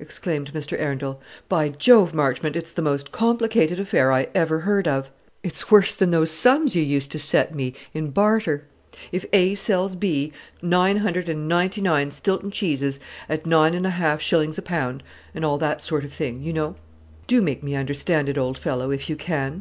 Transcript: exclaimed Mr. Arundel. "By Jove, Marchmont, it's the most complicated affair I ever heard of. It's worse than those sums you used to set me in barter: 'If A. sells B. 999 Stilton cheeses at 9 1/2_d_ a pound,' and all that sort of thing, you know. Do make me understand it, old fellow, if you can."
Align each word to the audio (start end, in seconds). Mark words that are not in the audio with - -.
exclaimed 0.00 0.52
Mr. 0.52 0.76
Arundel. 0.80 1.20
"By 1.48 1.68
Jove, 1.68 2.12
Marchmont, 2.12 2.56
it's 2.56 2.72
the 2.72 2.82
most 2.82 3.12
complicated 3.12 3.78
affair 3.78 4.10
I 4.12 4.26
ever 4.34 4.58
heard 4.66 4.88
of. 4.88 5.10
It's 5.44 5.70
worse 5.70 5.94
than 5.94 6.10
those 6.10 6.32
sums 6.32 6.74
you 6.74 6.82
used 6.82 7.12
to 7.12 7.20
set 7.20 7.54
me 7.54 7.74
in 7.94 8.10
barter: 8.10 8.64
'If 9.12 9.24
A. 9.32 9.54
sells 9.54 9.94
B. 9.94 10.32
999 10.60 12.10
Stilton 12.10 12.50
cheeses 12.50 12.98
at 13.28 13.46
9 13.46 13.74
1/2_d_ 13.76 14.58
a 14.58 14.62
pound,' 14.62 15.04
and 15.36 15.44
all 15.44 15.56
that 15.58 15.80
sort 15.80 16.04
of 16.04 16.12
thing, 16.12 16.42
you 16.42 16.52
know. 16.52 16.74
Do 17.28 17.40
make 17.40 17.62
me 17.62 17.76
understand 17.76 18.28
it, 18.28 18.36
old 18.36 18.58
fellow, 18.58 18.90
if 18.90 19.08
you 19.08 19.14
can." 19.14 19.58